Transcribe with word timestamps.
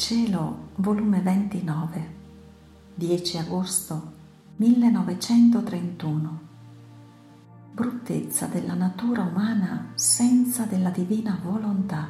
cielo, 0.00 0.70
volume 0.76 1.20
29, 1.20 2.14
10 2.94 3.36
agosto 3.36 4.12
1931. 4.56 6.40
Bruttezza 7.74 8.46
della 8.46 8.72
natura 8.72 9.24
umana 9.24 9.90
senza 9.96 10.64
della 10.64 10.88
divina 10.88 11.38
volontà, 11.44 12.08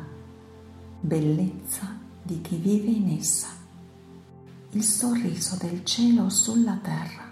bellezza 1.01 1.99
di 2.23 2.41
chi 2.41 2.59
vive 2.59 2.91
in 2.91 3.09
essa, 3.19 3.49
il 4.71 4.85
sorriso 4.85 5.57
del 5.57 5.85
cielo 5.85 6.29
sulla 6.29 6.79
terra. 6.81 7.29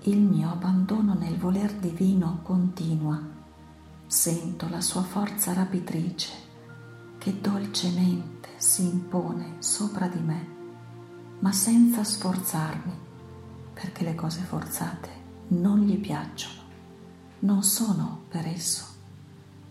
Il 0.00 0.18
mio 0.18 0.50
abbandono 0.50 1.14
nel 1.14 1.36
voler 1.36 1.72
divino 1.74 2.40
continua, 2.42 3.22
sento 4.04 4.68
la 4.68 4.80
sua 4.80 5.02
forza 5.02 5.52
rapitrice 5.52 6.46
che 7.26 7.40
dolcemente 7.40 8.50
si 8.56 8.84
impone 8.84 9.56
sopra 9.58 10.06
di 10.06 10.20
me, 10.20 10.46
ma 11.40 11.50
senza 11.50 12.04
sforzarmi, 12.04 12.92
perché 13.74 14.04
le 14.04 14.14
cose 14.14 14.42
forzate 14.42 15.08
non 15.48 15.80
gli 15.80 15.98
piacciono, 15.98 16.60
non 17.40 17.64
sono 17.64 18.26
per 18.28 18.46
esso, 18.46 18.84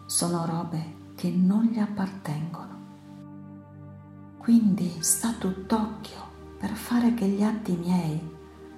sono 0.06 0.46
robe 0.46 1.14
che 1.16 1.30
non 1.30 1.64
gli 1.64 1.80
appartengono. 1.80 2.74
Quindi 4.38 4.92
sta 5.00 5.32
tutt'occhio 5.32 6.24
per 6.60 6.72
fare 6.72 7.14
che 7.14 7.26
gli 7.26 7.42
atti 7.42 7.78
miei 7.78 8.20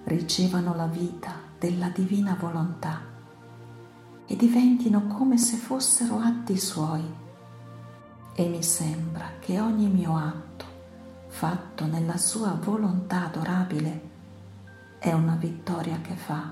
ricevano 0.04 0.76
la 0.76 0.85
vita 0.85 1.34
della 1.57 1.90
divina 1.90 2.38
volontà 2.40 3.02
e 4.27 4.35
diventino 4.35 5.07
come 5.07 5.40
se 5.40 5.57
fossero 5.57 6.20
atti 6.20 6.60
suoi 6.60 7.26
e 8.40 8.48
mi 8.48 8.62
sembra 8.62 9.32
che 9.40 9.60
ogni 9.60 9.88
mio 9.88 10.16
atto 10.16 10.66
fatto 11.26 11.88
nella 11.88 12.18
sua 12.18 12.52
volontà 12.52 13.26
adorabile 13.26 14.10
è 14.99 15.12
una 15.12 15.34
vittoria 15.34 15.99
che 16.02 16.13
fa 16.16 16.52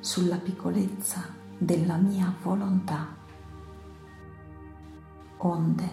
sulla 0.00 0.38
piccolezza 0.38 1.22
della 1.56 1.94
mia 1.94 2.34
volontà. 2.42 3.06
Onde 5.36 5.90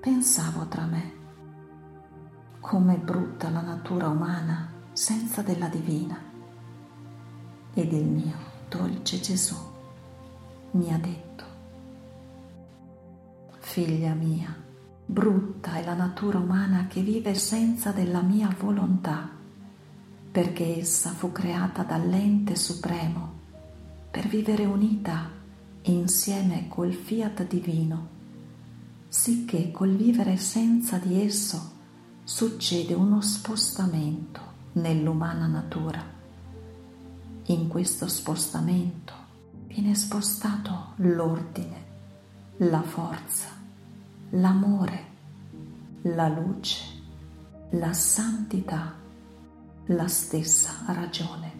pensavo 0.00 0.66
tra 0.66 0.84
me, 0.84 1.12
com'è 2.60 2.98
brutta 2.98 3.48
la 3.48 3.62
natura 3.62 4.08
umana 4.08 4.70
senza 4.92 5.40
della 5.40 5.68
divina. 5.68 6.20
Ed 7.72 7.90
il 7.90 8.04
mio 8.04 8.36
dolce 8.68 9.18
Gesù 9.18 9.56
mi 10.72 10.92
ha 10.92 10.98
detto, 10.98 11.44
Figlia 13.68 14.14
mia, 14.14 14.56
brutta 15.04 15.74
è 15.74 15.84
la 15.84 15.92
natura 15.92 16.38
umana 16.38 16.86
che 16.88 17.02
vive 17.02 17.34
senza 17.34 17.92
della 17.92 18.22
mia 18.22 18.52
volontà, 18.58 19.28
perché 20.32 20.78
essa 20.78 21.10
fu 21.10 21.32
creata 21.32 21.82
dall'ente 21.82 22.56
supremo 22.56 23.32
per 24.10 24.26
vivere 24.26 24.64
unita 24.64 25.30
insieme 25.82 26.66
col 26.68 26.92
fiat 26.94 27.46
divino, 27.46 28.08
sicché 29.06 29.70
col 29.70 29.94
vivere 29.94 30.38
senza 30.38 30.96
di 30.96 31.20
esso 31.20 31.72
succede 32.24 32.94
uno 32.94 33.20
spostamento 33.20 34.40
nell'umana 34.72 35.46
natura. 35.46 36.02
In 37.44 37.68
questo 37.68 38.08
spostamento 38.08 39.12
viene 39.66 39.94
spostato 39.94 40.94
l'ordine, 40.96 41.84
la 42.60 42.82
forza, 42.82 43.56
l'amore, 44.30 45.06
la 46.02 46.28
luce, 46.28 46.84
la 47.70 47.92
santità, 47.92 48.94
la 49.86 50.06
stessa 50.06 50.84
ragione. 50.88 51.52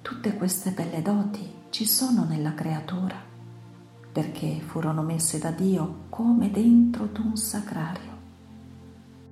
Tutte 0.00 0.34
queste 0.34 0.70
belle 0.70 1.02
doti 1.02 1.46
ci 1.70 1.86
sono 1.86 2.24
nella 2.24 2.54
creatura 2.54 3.32
perché 4.12 4.60
furono 4.60 5.02
messe 5.02 5.38
da 5.38 5.50
Dio 5.50 6.04
come 6.08 6.50
dentro 6.50 7.06
d'un 7.06 7.36
sacrario, 7.36 8.12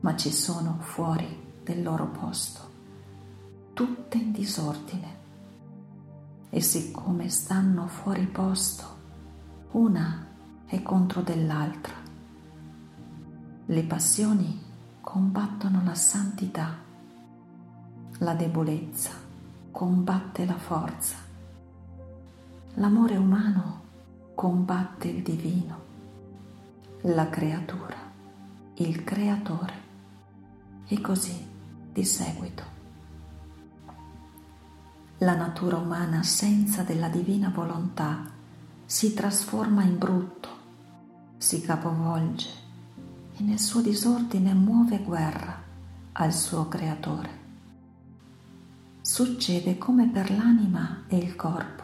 ma 0.00 0.16
ci 0.16 0.32
sono 0.32 0.78
fuori 0.80 1.40
del 1.62 1.82
loro 1.82 2.08
posto, 2.08 2.60
tutte 3.72 4.18
in 4.18 4.32
disordine. 4.32 5.20
E 6.50 6.60
siccome 6.60 7.28
stanno 7.28 7.86
fuori 7.86 8.26
posto, 8.26 8.84
una 9.70 10.21
e 10.72 10.82
contro 10.82 11.20
dell'altra. 11.20 11.92
Le 13.66 13.82
passioni 13.82 14.58
combattono 15.02 15.82
la 15.84 15.94
santità, 15.94 16.78
la 18.18 18.32
debolezza 18.32 19.10
combatte 19.70 20.46
la 20.46 20.56
forza, 20.56 21.16
l'amore 22.74 23.16
umano 23.18 23.80
combatte 24.34 25.08
il 25.08 25.22
divino, 25.22 25.80
la 27.02 27.28
creatura, 27.28 27.96
il 28.76 29.04
creatore 29.04 29.74
e 30.86 31.00
così 31.02 31.46
di 31.92 32.04
seguito. 32.04 32.62
La 35.18 35.36
natura 35.36 35.76
umana 35.76 36.22
senza 36.22 36.82
della 36.82 37.08
divina 37.08 37.50
volontà 37.50 38.30
si 38.86 39.12
trasforma 39.14 39.82
in 39.82 39.98
brutto, 39.98 40.61
si 41.42 41.60
capovolge 41.60 42.48
e 43.36 43.42
nel 43.42 43.58
suo 43.58 43.80
disordine 43.80 44.54
muove 44.54 44.98
guerra 44.98 45.60
al 46.12 46.32
suo 46.32 46.68
creatore. 46.68 47.40
Succede 49.00 49.76
come 49.76 50.08
per 50.08 50.30
l'anima 50.30 51.02
e 51.08 51.16
il 51.16 51.34
corpo, 51.34 51.82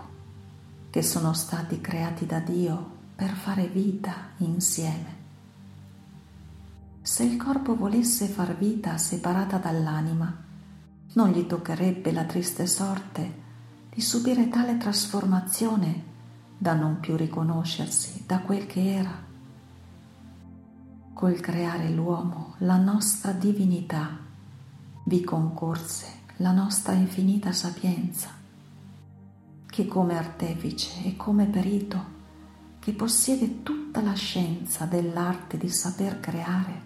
che 0.91 1.02
sono 1.02 1.32
stati 1.32 1.80
creati 1.80 2.24
da 2.24 2.38
Dio 2.38 2.96
per 3.16 3.30
fare 3.30 3.66
vita 3.66 4.28
insieme. 4.36 5.16
Se 7.02 7.25
il 7.25 7.36
corpo 7.36 7.75
volesse 7.75 8.26
far 8.26 8.56
vita 8.56 8.96
separata 8.96 9.56
dall'anima, 9.56 10.32
non 11.14 11.30
gli 11.30 11.44
toccherebbe 11.46 12.12
la 12.12 12.25
triste 12.25 12.64
sorte 12.69 13.46
di 13.90 14.00
subire 14.00 14.48
tale 14.48 14.76
trasformazione 14.76 16.04
da 16.56 16.75
non 16.75 17.00
più 17.00 17.16
riconoscersi 17.16 18.22
da 18.25 18.38
quel 18.38 18.66
che 18.66 18.94
era 18.94 19.26
col 21.18 21.40
creare 21.40 21.88
l'uomo, 21.88 22.54
la 22.58 22.76
nostra 22.76 23.32
divinità, 23.32 24.16
vi 25.06 25.24
concorse 25.24 26.06
la 26.36 26.52
nostra 26.52 26.92
infinita 26.92 27.50
sapienza, 27.50 28.28
che 29.66 29.88
come 29.88 30.16
artefice 30.16 31.02
e 31.02 31.16
come 31.16 31.46
perito, 31.46 32.00
che 32.78 32.92
possiede 32.92 33.64
tutta 33.64 34.00
la 34.00 34.12
scienza 34.12 34.84
dell'arte 34.84 35.58
di 35.58 35.68
saper 35.68 36.20
creare, 36.20 36.82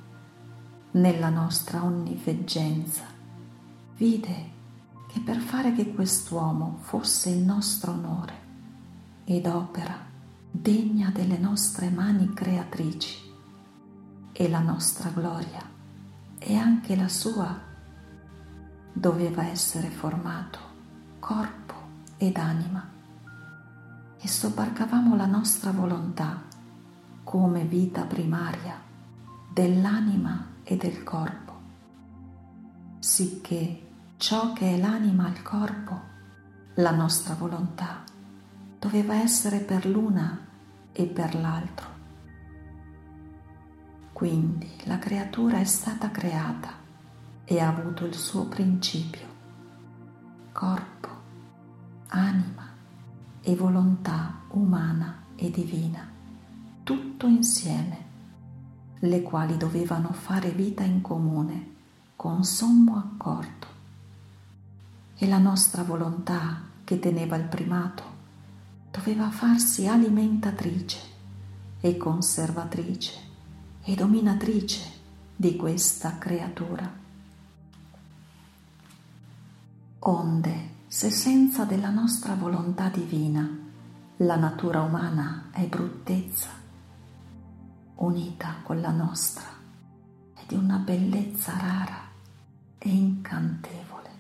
nella 0.92 1.28
nostra 1.28 1.84
onniveggenza, 1.84 3.04
vide 3.98 4.50
che 5.08 5.20
per 5.20 5.40
fare 5.40 5.74
che 5.74 5.92
quest'uomo 5.92 6.78
fosse 6.80 7.28
il 7.28 7.42
nostro 7.42 7.92
onore 7.92 8.34
ed 9.24 9.44
opera 9.44 9.94
degna 10.50 11.10
delle 11.10 11.36
nostre 11.36 11.90
mani 11.90 12.32
creatrici, 12.32 13.31
e 14.42 14.48
la 14.48 14.58
nostra 14.58 15.08
gloria 15.10 15.62
e 16.36 16.56
anche 16.56 16.96
la 16.96 17.06
sua 17.06 17.56
doveva 18.92 19.44
essere 19.44 19.88
formato 19.88 20.58
corpo 21.20 21.74
ed 22.16 22.36
anima. 22.36 22.84
E 24.18 24.26
sobbarcavamo 24.26 25.14
la 25.14 25.26
nostra 25.26 25.70
volontà 25.70 26.42
come 27.22 27.64
vita 27.64 28.02
primaria 28.02 28.74
dell'anima 29.52 30.46
e 30.64 30.76
del 30.76 31.04
corpo, 31.04 31.52
sicché 32.98 33.90
ciò 34.16 34.52
che 34.52 34.74
è 34.74 34.78
l'anima 34.78 35.26
al 35.26 35.40
corpo, 35.42 36.00
la 36.74 36.90
nostra 36.90 37.34
volontà, 37.34 38.02
doveva 38.80 39.14
essere 39.14 39.60
per 39.60 39.86
l'una 39.86 40.36
e 40.90 41.06
per 41.06 41.36
l'altro 41.36 41.91
quindi 44.12 44.70
la 44.84 44.98
creatura 44.98 45.58
è 45.58 45.64
stata 45.64 46.10
creata 46.10 46.70
e 47.44 47.60
ha 47.60 47.68
avuto 47.68 48.04
il 48.04 48.14
suo 48.14 48.46
principio, 48.46 49.26
corpo, 50.52 51.08
anima 52.08 52.68
e 53.40 53.56
volontà 53.56 54.42
umana 54.50 55.24
e 55.34 55.50
divina, 55.50 56.08
tutto 56.84 57.26
insieme, 57.26 58.10
le 59.00 59.22
quali 59.22 59.56
dovevano 59.56 60.12
fare 60.12 60.50
vita 60.50 60.84
in 60.84 61.00
comune 61.00 61.70
con 62.14 62.44
sommo 62.44 62.96
accordo. 62.96 63.66
E 65.16 65.26
la 65.26 65.38
nostra 65.38 65.82
volontà, 65.82 66.60
che 66.84 66.98
teneva 66.98 67.36
il 67.36 67.44
primato, 67.44 68.02
doveva 68.90 69.30
farsi 69.30 69.88
alimentatrice 69.88 70.98
e 71.80 71.96
conservatrice 71.96 73.30
e 73.82 73.94
dominatrice 73.94 74.80
di 75.34 75.56
questa 75.56 76.18
creatura. 76.18 77.00
Onde, 80.00 80.68
se 80.86 81.10
senza 81.10 81.64
della 81.64 81.90
nostra 81.90 82.34
volontà 82.34 82.88
divina 82.88 83.48
la 84.16 84.36
natura 84.36 84.82
umana 84.82 85.48
è 85.50 85.66
bruttezza, 85.66 86.48
unita 87.96 88.56
con 88.62 88.80
la 88.80 88.90
nostra 88.90 89.44
è 90.34 90.42
di 90.46 90.54
una 90.54 90.78
bellezza 90.78 91.56
rara 91.56 92.00
e 92.78 92.88
incantevole. 92.88 94.10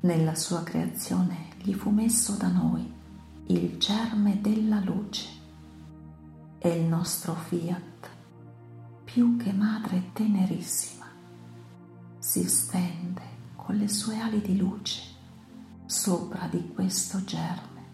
Nella 0.00 0.34
sua 0.34 0.62
creazione 0.62 1.48
gli 1.62 1.72
fu 1.72 1.90
messo 1.90 2.34
da 2.34 2.48
noi 2.48 2.92
il 3.48 3.78
germe 3.78 4.40
della 4.40 4.80
luce 4.80 5.28
e 6.58 6.68
il 6.68 6.84
nostro 6.84 7.34
fiat, 7.34 7.95
più 9.16 9.38
che 9.38 9.50
madre 9.50 10.10
tenerissima, 10.12 11.06
si 12.18 12.46
stende 12.46 13.22
con 13.56 13.74
le 13.76 13.88
sue 13.88 14.20
ali 14.20 14.42
di 14.42 14.58
luce 14.58 15.00
sopra 15.86 16.46
di 16.48 16.70
questo 16.74 17.24
germe 17.24 17.84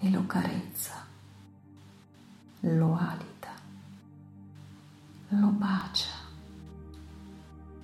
e 0.00 0.10
lo 0.10 0.26
carezza, 0.26 1.06
lo 2.62 2.96
alita, 2.96 3.52
lo 5.28 5.46
bacia, 5.50 6.16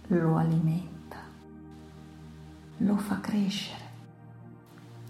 lo 0.08 0.36
alimenta, 0.36 1.18
lo 2.78 2.96
fa 2.96 3.20
crescere 3.20 3.90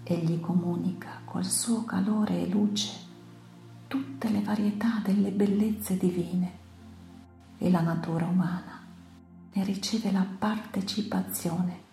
e 0.03 0.15
gli 0.19 0.39
comunica 0.39 1.21
col 1.25 1.45
suo 1.45 1.83
calore 1.85 2.39
e 2.39 2.47
luce 2.49 3.04
tutte 3.87 4.29
le 4.29 4.41
varietà 4.41 4.99
delle 5.03 5.31
bellezze 5.31 5.97
divine. 5.97 6.63
E 7.57 7.69
la 7.69 7.81
natura 7.81 8.25
umana 8.25 8.83
ne 9.53 9.63
riceve 9.63 10.11
la 10.11 10.25
partecipazione 10.37 11.83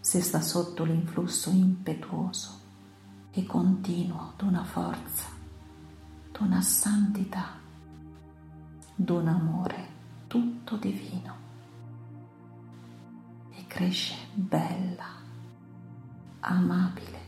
se 0.00 0.20
sta 0.20 0.40
sotto 0.40 0.84
l'influsso 0.84 1.50
impetuoso 1.50 2.60
e 3.30 3.46
continuo 3.46 4.34
d'una 4.36 4.64
forza, 4.64 5.28
d'una 6.32 6.60
santità, 6.60 7.58
d'un 8.94 9.28
amore 9.28 9.88
tutto 10.26 10.76
divino. 10.76 11.36
E 13.52 13.66
cresce 13.66 14.14
bella, 14.34 15.06
amabile 16.40 17.20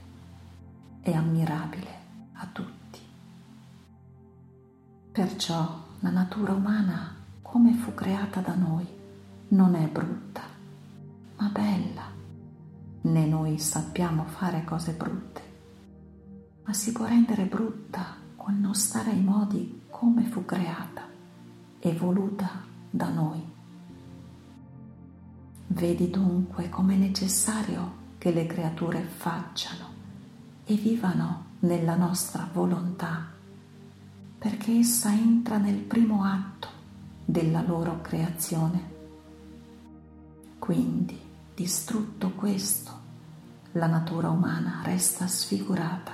e 1.00 1.14
ammirabile 1.14 2.03
Perciò 5.14 5.80
la 6.00 6.10
natura 6.10 6.54
umana, 6.54 7.14
come 7.40 7.72
fu 7.74 7.94
creata 7.94 8.40
da 8.40 8.56
noi, 8.56 8.84
non 9.50 9.76
è 9.76 9.86
brutta, 9.86 10.40
ma 11.36 11.48
bella. 11.50 12.02
Né 13.02 13.24
noi 13.24 13.60
sappiamo 13.60 14.24
fare 14.24 14.64
cose 14.64 14.90
brutte, 14.90 15.40
ma 16.64 16.72
si 16.72 16.90
può 16.90 17.06
rendere 17.06 17.44
brutta 17.44 18.16
col 18.34 18.54
non 18.54 18.74
stare 18.74 19.10
ai 19.10 19.22
modi 19.22 19.82
come 19.88 20.24
fu 20.24 20.44
creata 20.44 21.02
e 21.78 21.92
voluta 21.92 22.64
da 22.90 23.08
noi. 23.08 23.40
Vedi 25.68 26.10
dunque 26.10 26.68
com'è 26.68 26.96
necessario 26.96 27.92
che 28.18 28.32
le 28.32 28.46
creature 28.46 29.00
facciano 29.00 29.86
e 30.64 30.74
vivano 30.74 31.44
nella 31.60 31.94
nostra 31.94 32.48
volontà, 32.52 33.33
perché 34.44 34.78
essa 34.78 35.10
entra 35.10 35.56
nel 35.56 35.78
primo 35.78 36.22
atto 36.22 36.68
della 37.24 37.62
loro 37.62 38.02
creazione 38.02 38.92
quindi, 40.64 41.20
distrutto 41.54 42.30
questo, 42.30 42.90
la 43.72 43.86
natura 43.86 44.30
umana 44.30 44.80
resta 44.82 45.26
sfigurata 45.26 46.12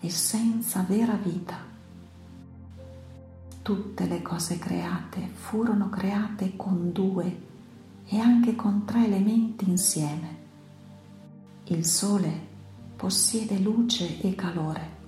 e 0.00 0.08
senza 0.08 0.82
vera 0.88 1.12
vita. 1.16 1.58
Tutte 3.60 4.06
le 4.06 4.22
cose 4.22 4.58
create 4.58 5.28
furono 5.34 5.90
create 5.90 6.56
con 6.56 6.92
due 6.92 7.40
e 8.06 8.18
anche 8.18 8.56
con 8.56 8.86
tre 8.86 9.04
elementi 9.04 9.68
insieme. 9.68 10.36
Il 11.64 11.84
Sole 11.84 12.32
possiede 12.96 13.58
luce 13.58 14.18
e 14.22 14.34
calore. 14.34 15.01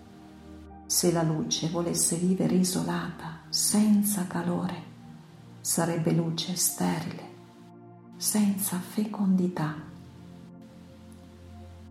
Se 0.95 1.11
la 1.11 1.25
luce 1.25 1.71
volesse 1.71 2.15
vivere 2.15 2.55
isolata, 2.55 3.41
senza 3.49 4.29
calore, 4.29 4.81
sarebbe 5.61 6.13
luce 6.13 6.55
sterile 6.55 7.33
senza 8.17 8.79
fecondità. 8.79 9.75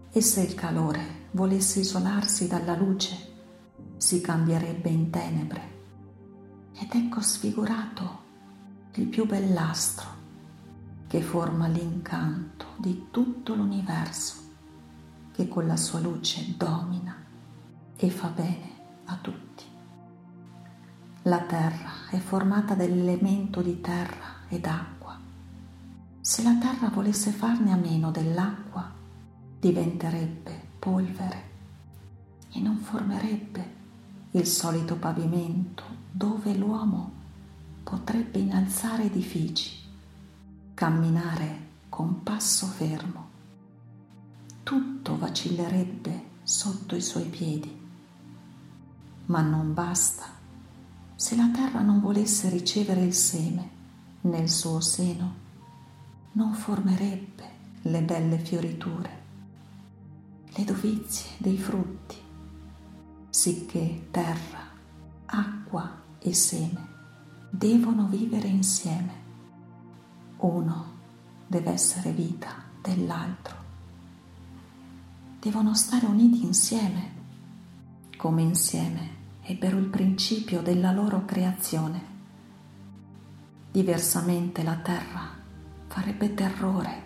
E 0.10 0.22
se 0.22 0.42
il 0.44 0.56
calore 0.56 1.28
volesse 1.32 1.82
isolarsi 1.82 2.48
dalla 2.48 2.78
luce, 2.78 3.18
si 3.98 4.22
cambierebbe 4.22 4.88
in 4.88 5.10
tenebre. 5.10 5.62
Ed 6.72 6.88
ecco 6.94 7.20
sfigurato 7.20 8.22
il 8.94 9.08
più 9.08 9.26
bell'astro 9.26 10.08
che 11.08 11.22
forma 11.22 11.68
l'incanto 11.68 12.68
di 12.78 13.08
tutto 13.12 13.54
l'universo, 13.54 14.36
che 15.34 15.50
con 15.50 15.68
la 15.68 15.76
sua 15.76 16.00
luce 16.00 16.56
domina 16.56 17.22
e 17.98 18.10
fa 18.10 18.30
bene 18.30 18.73
a 19.06 19.18
tutti. 19.22 19.64
La 21.24 21.42
terra 21.42 22.10
è 22.10 22.18
formata 22.18 22.74
dall'elemento 22.76 23.62
di 23.62 23.80
terra 23.80 24.42
ed 24.50 24.66
acqua 24.66 24.94
se 26.26 26.42
la 26.42 26.56
terra 26.56 26.88
volesse 26.88 27.32
farne 27.32 27.74
a 27.74 27.76
meno 27.76 28.10
dell'acqua, 28.10 28.90
diventerebbe 29.60 30.68
polvere 30.80 31.50
e 32.54 32.62
non 32.62 32.78
formerebbe 32.78 33.76
il 34.32 34.48
solito 34.48 34.96
pavimento 34.96 35.84
dove 36.10 36.56
l'uomo 36.56 37.12
potrebbe 37.84 38.40
innalzare 38.40 39.04
edifici, 39.04 39.86
camminare 40.74 41.68
con 41.90 42.24
passo 42.24 42.68
fermo. 42.68 43.28
Tutto 44.64 45.18
vacillerebbe 45.18 46.24
sotto 46.44 46.96
i 46.96 47.02
suoi 47.02 47.26
piedi. 47.26 47.83
Ma 49.26 49.42
non 49.42 49.74
basta 49.74 50.26
se 51.16 51.36
la 51.36 51.50
terra 51.54 51.82
non 51.82 52.02
volesse 52.02 52.50
ricevere 52.50 53.02
il 53.02 53.14
seme 53.14 53.70
nel 54.22 54.50
suo 54.50 54.82
seno 54.82 55.42
non 56.34 56.54
formerebbe 56.54 57.52
le 57.84 58.02
belle 58.02 58.40
fioriture, 58.40 59.22
le 60.46 60.64
dovizie 60.64 61.30
dei 61.38 61.58
frutti, 61.58 62.18
sicché 63.30 64.08
terra, 64.12 64.68
acqua 65.26 66.02
e 66.20 66.34
seme 66.34 66.88
devono 67.50 68.08
vivere 68.08 68.48
insieme. 68.48 69.22
Uno 70.38 70.86
deve 71.48 71.72
essere 71.72 72.12
vita 72.12 72.50
dell'altro. 72.82 73.56
Devono 75.40 75.76
stare 75.76 76.06
uniti 76.06 76.44
insieme, 76.44 77.13
come 78.18 78.42
insieme 78.42 79.22
ebbero 79.42 79.78
il 79.78 79.88
principio 79.88 80.62
della 80.62 80.92
loro 80.92 81.26
creazione. 81.26 82.12
Diversamente 83.72 84.64
la 84.64 84.76
terra 84.76 85.30
farebbe 85.88 86.34
terrore 86.34 87.04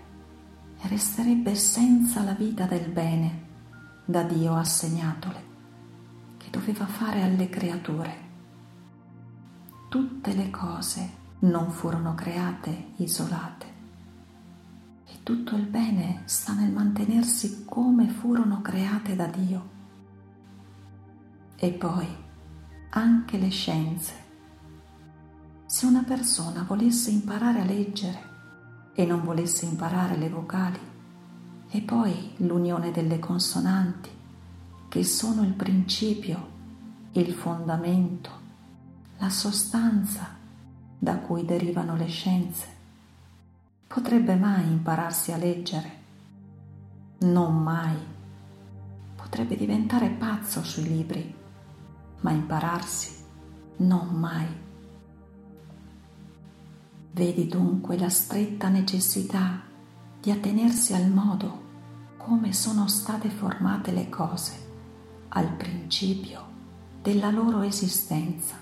e 0.81 0.87
resterebbe 0.87 1.55
senza 1.55 2.21
la 2.23 2.33
vita 2.33 2.65
del 2.65 2.89
bene 2.89 3.45
da 4.05 4.23
Dio 4.23 4.55
assegnatole, 4.55 5.43
che 6.37 6.49
doveva 6.49 6.85
fare 6.85 7.23
alle 7.23 7.49
creature. 7.49 8.25
Tutte 9.89 10.33
le 10.33 10.49
cose 10.49 11.09
non 11.39 11.71
furono 11.71 12.13
create 12.15 12.91
isolate 12.97 13.65
e 15.05 15.23
tutto 15.23 15.55
il 15.55 15.65
bene 15.65 16.21
sta 16.25 16.53
nel 16.53 16.71
mantenersi 16.71 17.63
come 17.65 18.07
furono 18.07 18.61
create 18.61 19.15
da 19.15 19.27
Dio. 19.27 19.75
E 21.59 21.71
poi 21.71 22.07
anche 22.91 23.37
le 23.39 23.49
scienze. 23.49 24.13
Se 25.65 25.87
una 25.87 26.03
persona 26.03 26.63
volesse 26.67 27.09
imparare 27.09 27.61
a 27.61 27.65
leggere, 27.65 28.25
e 28.93 29.05
non 29.05 29.23
volesse 29.23 29.65
imparare 29.65 30.17
le 30.17 30.29
vocali, 30.29 30.79
e 31.69 31.81
poi 31.81 32.33
l'unione 32.37 32.91
delle 32.91 33.17
consonanti, 33.17 34.09
che 34.87 35.03
sono 35.03 35.41
il 35.41 35.53
principio, 35.53 36.47
il 37.13 37.33
fondamento, 37.33 38.29
la 39.17 39.29
sostanza 39.29 40.35
da 40.97 41.17
cui 41.17 41.43
derivano 41.43 41.95
le 41.95 42.07
scienze. 42.07 42.65
Potrebbe 43.87 44.35
mai 44.35 44.63
impararsi 44.63 45.31
a 45.31 45.37
leggere? 45.37 45.91
Non 47.19 47.61
mai. 47.61 47.97
Potrebbe 49.15 49.55
diventare 49.55 50.09
pazzo 50.09 50.63
sui 50.63 50.83
libri, 50.83 51.36
ma 52.21 52.31
impararsi 52.31 53.15
non 53.77 54.07
mai. 54.07 54.47
Vedi 57.11 57.47
dunque 57.47 57.97
la 57.97 58.09
stretta 58.09 58.69
necessità 58.69 59.61
di 60.19 60.31
attenersi 60.31 60.93
al 60.93 61.09
modo 61.09 61.65
come 62.17 62.53
sono 62.53 62.87
state 62.87 63.29
formate 63.29 63.91
le 63.91 64.09
cose 64.09 64.65
al 65.29 65.51
principio 65.53 66.45
della 67.01 67.31
loro 67.31 67.61
esistenza. 67.61 68.55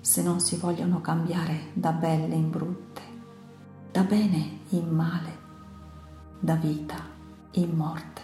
Se 0.00 0.22
non 0.22 0.40
si 0.40 0.56
vogliono 0.56 1.00
cambiare 1.00 1.70
da 1.72 1.92
belle 1.92 2.34
in 2.34 2.50
brutte, 2.50 3.02
da 3.90 4.02
bene 4.02 4.60
in 4.70 4.88
male, 4.88 5.38
da 6.38 6.54
vita 6.54 6.96
in 7.52 7.74
morte. 7.74 8.22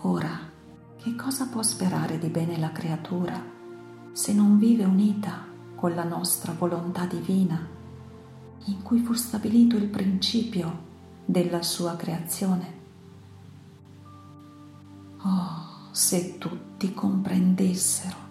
Ora, 0.00 0.49
che 1.02 1.16
cosa 1.16 1.46
può 1.46 1.62
sperare 1.62 2.18
di 2.18 2.28
bene 2.28 2.58
la 2.58 2.72
creatura 2.72 3.42
se 4.12 4.34
non 4.34 4.58
vive 4.58 4.84
unita 4.84 5.46
con 5.74 5.94
la 5.94 6.04
nostra 6.04 6.52
volontà 6.52 7.06
divina, 7.06 7.66
in 8.66 8.82
cui 8.82 8.98
fu 8.98 9.14
stabilito 9.14 9.76
il 9.76 9.86
principio 9.86 10.88
della 11.24 11.62
sua 11.62 11.96
creazione? 11.96 12.78
Oh, 15.22 15.88
se 15.90 16.36
tutti 16.36 16.92
comprendessero 16.92 18.28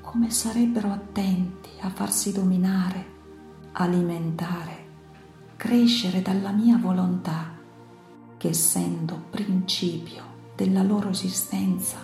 come 0.00 0.30
sarebbero 0.30 0.90
attenti 0.90 1.70
a 1.80 1.90
farsi 1.90 2.32
dominare, 2.32 3.06
alimentare, 3.72 4.86
crescere 5.56 6.22
dalla 6.22 6.50
mia 6.50 6.76
volontà, 6.76 7.56
che 8.36 8.48
essendo 8.48 9.26
principio 9.30 10.31
della 10.62 10.84
loro 10.84 11.08
esistenza, 11.08 11.98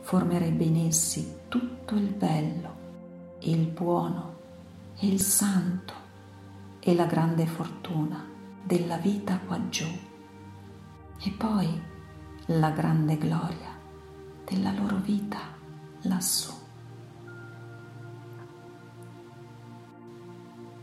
formerebbe 0.00 0.62
in 0.62 0.76
essi 0.88 1.36
tutto 1.48 1.94
il 1.94 2.12
bello, 2.12 2.76
il 3.38 3.66
buono 3.66 4.34
e 4.98 5.06
il 5.06 5.18
santo 5.18 5.94
e 6.80 6.94
la 6.94 7.06
grande 7.06 7.46
fortuna 7.46 8.28
della 8.62 8.98
vita 8.98 9.38
qua 9.38 9.58
giù. 9.70 9.86
E 11.18 11.30
poi 11.30 11.80
la 12.46 12.70
grande 12.72 13.16
gloria 13.16 13.70
della 14.44 14.72
loro 14.72 14.96
vita 14.96 15.38
lassù. 16.02 16.52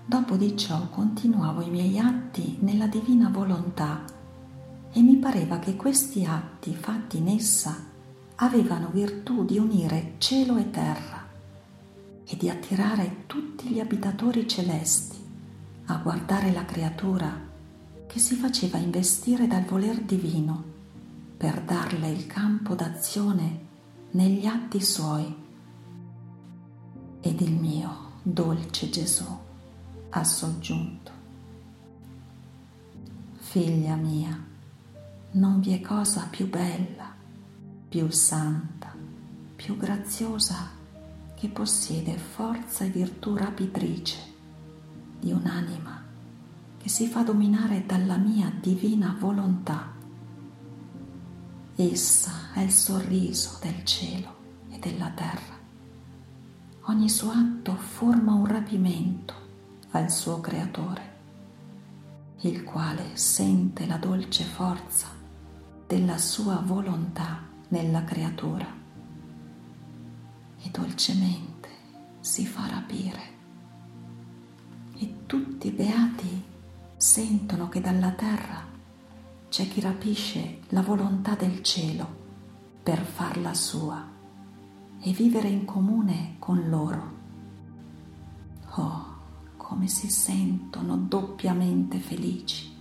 Dopo 0.05 0.35
di 0.37 0.57
ciò 0.57 0.89
continuavo 0.89 1.61
i 1.61 1.69
miei 1.69 1.99
atti 1.99 2.57
nella 2.61 2.87
divina 2.87 3.29
volontà 3.29 4.17
e 4.91 5.01
mi 5.01 5.17
pareva 5.17 5.59
che 5.59 5.75
questi 5.75 6.25
atti 6.25 6.73
fatti 6.73 7.17
in 7.17 7.27
essa 7.27 7.75
avevano 8.35 8.89
virtù 8.89 9.45
di 9.45 9.57
unire 9.57 10.13
cielo 10.17 10.57
e 10.57 10.69
terra 10.69 11.27
e 12.25 12.37
di 12.37 12.49
attirare 12.49 13.23
tutti 13.25 13.69
gli 13.69 13.79
abitatori 13.79 14.47
celesti 14.47 15.17
a 15.85 15.95
guardare 15.97 16.51
la 16.51 16.65
creatura 16.65 17.47
che 18.07 18.19
si 18.19 18.35
faceva 18.35 18.77
investire 18.77 19.47
dal 19.47 19.63
voler 19.65 20.01
divino 20.01 20.63
per 21.37 21.61
darle 21.61 22.09
il 22.09 22.27
campo 22.27 22.75
d'azione 22.75 23.67
negli 24.11 24.45
atti 24.45 24.81
suoi. 24.81 25.35
Ed 27.21 27.41
il 27.41 27.53
mio 27.53 28.11
dolce 28.21 28.89
Gesù 28.89 29.25
ha 30.09 30.23
soggiunto. 30.23 31.11
Figlia 33.37 33.95
mia, 33.95 34.48
non 35.31 35.59
vi 35.59 35.73
è 35.73 35.81
cosa 35.81 36.27
più 36.29 36.49
bella, 36.49 37.13
più 37.87 38.09
santa, 38.09 38.93
più 39.55 39.77
graziosa 39.77 40.71
che 41.35 41.47
possiede 41.49 42.17
forza 42.17 42.83
e 42.85 42.89
virtù 42.89 43.35
rapitrice 43.35 44.17
di 45.19 45.31
un'anima 45.31 46.03
che 46.77 46.89
si 46.89 47.07
fa 47.07 47.23
dominare 47.23 47.85
dalla 47.85 48.17
mia 48.17 48.51
divina 48.59 49.15
volontà 49.19 49.97
Essa 51.81 52.51
è 52.53 52.59
il 52.59 52.73
sorriso 52.73 53.57
del 53.61 53.85
cielo 53.85 54.35
e 54.69 54.79
della 54.79 55.11
terra. 55.11 55.57
Ogni 56.87 57.07
suo 57.07 57.31
atto 57.31 57.73
forma 57.73 58.33
un 58.33 58.45
rapimento 58.45 59.33
al 59.91 60.11
suo 60.11 60.41
creatore, 60.41 61.15
il 62.41 62.65
quale 62.65 63.15
sente 63.15 63.85
la 63.85 63.95
dolce 63.95 64.43
forza 64.43 65.18
della 65.89 66.19
sua 66.19 66.61
volontà 66.63 67.47
nella 67.69 68.03
creatura 68.03 68.67
e 70.61 70.69
dolcemente 70.69 71.67
si 72.19 72.45
fa 72.45 72.67
rapire. 72.67 73.21
E 74.99 75.25
tutti 75.25 75.65
i 75.65 75.71
beati 75.71 76.43
sentono 76.95 77.69
che 77.69 77.81
dalla 77.81 78.11
terra 78.11 78.63
c'è 79.49 79.67
chi 79.67 79.81
rapisce 79.81 80.59
la 80.69 80.83
volontà 80.83 81.33
del 81.33 81.63
cielo 81.63 82.05
per 82.83 83.03
farla 83.03 83.55
sua 83.55 84.07
e 84.99 85.11
vivere 85.11 85.47
in 85.47 85.65
comune 85.65 86.35
con 86.37 86.69
loro. 86.69 87.13
Oh, 88.75 89.17
come 89.57 89.87
si 89.87 90.11
sentono 90.11 90.97
doppiamente 90.97 91.97
felici 91.97 92.71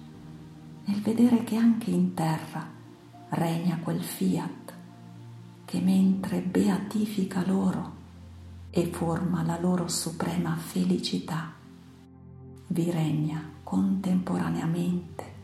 nel 0.84 1.00
vedere 1.00 1.42
che 1.42 1.56
anche 1.56 1.90
in 1.90 2.12
terra 2.12 2.76
regna 3.30 3.78
quel 3.82 4.02
fiat 4.02 4.72
che 5.64 5.80
mentre 5.80 6.40
beatifica 6.40 7.44
loro 7.46 7.96
e 8.70 8.86
forma 8.86 9.42
la 9.42 9.58
loro 9.60 9.88
suprema 9.88 10.56
felicità, 10.56 11.52
vi 12.68 12.90
regna 12.90 13.42
contemporaneamente 13.62 15.36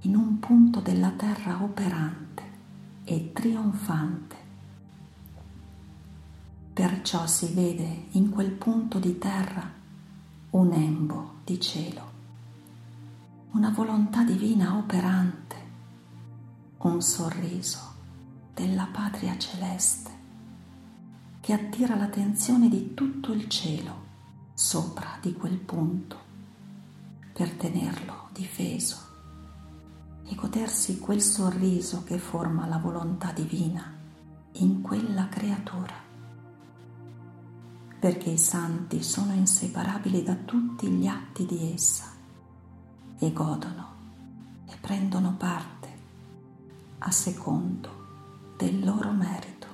in 0.00 0.16
un 0.16 0.38
punto 0.38 0.80
della 0.80 1.10
terra 1.10 1.62
operante 1.62 2.42
e 3.04 3.32
trionfante. 3.32 4.36
Perciò 6.72 7.26
si 7.26 7.52
vede 7.52 8.06
in 8.12 8.30
quel 8.30 8.50
punto 8.50 8.98
di 8.98 9.18
terra 9.18 9.70
un 10.50 10.72
embo 10.72 11.34
di 11.44 11.60
cielo, 11.60 12.12
una 13.52 13.70
volontà 13.70 14.24
divina 14.24 14.76
operante, 14.76 15.56
un 16.84 17.00
sorriso 17.00 17.78
della 18.52 18.86
patria 18.92 19.38
celeste 19.38 20.10
che 21.40 21.54
attira 21.54 21.96
l'attenzione 21.96 22.68
di 22.68 22.92
tutto 22.92 23.32
il 23.32 23.48
cielo 23.48 24.02
sopra 24.52 25.16
di 25.22 25.32
quel 25.32 25.56
punto 25.56 26.18
per 27.32 27.50
tenerlo 27.52 28.28
difeso 28.32 28.98
e 30.26 30.34
godersi 30.34 30.98
quel 30.98 31.22
sorriso 31.22 32.04
che 32.04 32.18
forma 32.18 32.66
la 32.66 32.78
volontà 32.78 33.32
divina 33.32 33.90
in 34.52 34.82
quella 34.82 35.28
creatura. 35.28 35.94
Perché 37.98 38.28
i 38.28 38.38
santi 38.38 39.02
sono 39.02 39.32
inseparabili 39.32 40.22
da 40.22 40.34
tutti 40.34 40.86
gli 40.88 41.06
atti 41.06 41.46
di 41.46 41.72
essa 41.72 42.04
e 43.18 43.32
godono 43.32 43.92
e 44.66 44.76
prendono 44.78 45.34
parte 45.38 45.73
a 47.06 47.10
secondo 47.10 48.54
del 48.56 48.82
loro 48.82 49.10
merito. 49.10 49.66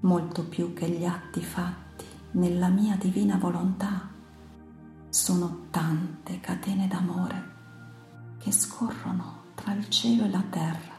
Molto 0.00 0.44
più 0.44 0.72
che 0.72 0.88
gli 0.88 1.04
atti 1.04 1.40
fatti 1.40 2.04
nella 2.32 2.68
mia 2.68 2.96
divina 2.96 3.36
volontà 3.36 4.08
sono 5.08 5.66
tante 5.70 6.40
catene 6.40 6.88
d'amore 6.88 7.50
che 8.38 8.50
scorrono 8.50 9.42
tra 9.54 9.72
il 9.74 9.88
cielo 9.88 10.24
e 10.24 10.30
la 10.30 10.42
terra 10.50 10.94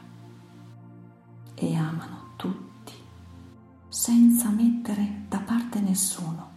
e 1.54 1.74
amano 1.76 2.32
tutti 2.36 2.94
senza 3.88 4.48
mettere 4.48 5.24
da 5.28 5.38
parte 5.40 5.80
nessuno. 5.80 6.52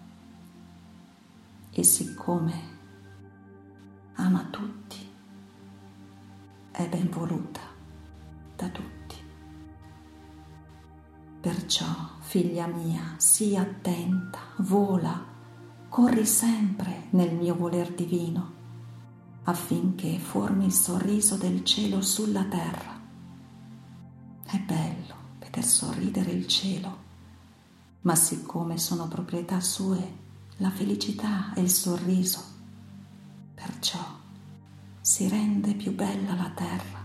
E 1.72 1.84
siccome 1.84 2.76
ama 4.16 4.46
tutti, 4.50 4.87
è 6.78 6.88
ben 6.88 7.10
voluta 7.10 7.60
da 8.56 8.70
tutti. 8.70 9.16
Perciò, 11.42 11.86
figlia 12.20 12.68
mia, 12.68 13.16
sii 13.18 13.58
attenta, 13.58 14.40
vola, 14.58 15.26
corri 15.90 16.24
sempre 16.24 17.08
nel 17.12 17.34
mio 17.34 17.56
voler 17.56 17.92
divino 17.94 18.54
affinché 19.46 20.20
formi 20.20 20.66
il 20.66 20.72
sorriso 20.72 21.36
del 21.36 21.64
cielo 21.64 22.02
sulla 22.02 22.44
terra. 22.44 23.02
È 24.44 24.60
bello 24.60 25.16
veder 25.40 25.64
sorridere 25.64 26.30
il 26.30 26.46
cielo, 26.46 26.98
ma 28.02 28.14
siccome 28.14 28.78
sono 28.78 29.08
proprietà 29.08 29.60
sue 29.62 30.26
la 30.58 30.70
felicità 30.70 31.54
e 31.56 31.62
il 31.62 31.72
sorriso, 31.72 32.44
perciò 33.56 34.17
si 35.08 35.30
rende 35.30 35.74
più 35.74 35.96
bella 35.96 36.34
la 36.36 36.52
terra, 36.54 37.00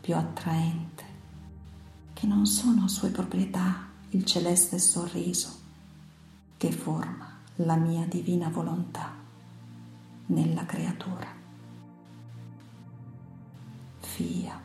più 0.00 0.16
attraente 0.16 1.04
che 2.12 2.26
non 2.26 2.46
sono 2.46 2.88
sue 2.88 3.10
proprietà 3.10 3.86
il 4.08 4.24
celeste 4.24 4.80
sorriso 4.80 5.56
che 6.56 6.72
forma 6.72 7.38
la 7.58 7.76
mia 7.76 8.04
divina 8.06 8.48
volontà 8.48 9.14
nella 10.26 10.66
creatura. 10.66 11.28
Fia. 14.00 14.60